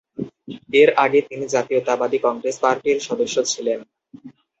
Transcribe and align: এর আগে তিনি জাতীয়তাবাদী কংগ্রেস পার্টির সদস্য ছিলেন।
এর 0.73 0.89
আগে 1.03 1.19
তিনি 1.29 1.45
জাতীয়তাবাদী 1.55 2.17
কংগ্রেস 2.25 2.55
পার্টির 2.63 2.97
সদস্য 3.07 3.35
ছিলেন। 3.51 3.79